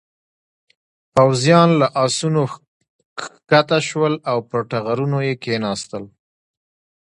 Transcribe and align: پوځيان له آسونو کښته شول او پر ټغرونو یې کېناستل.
پوځيان 1.15 1.69
له 1.79 1.87
آسونو 2.05 2.41
کښته 3.19 3.79
شول 3.87 4.13
او 4.29 4.37
پر 4.49 4.61
ټغرونو 4.69 5.17
یې 5.27 5.33
کېناستل. 5.43 6.03